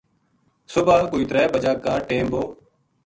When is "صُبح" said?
0.73-0.99